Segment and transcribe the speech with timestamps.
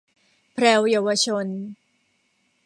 [0.53, 1.47] แพรวเยาวชน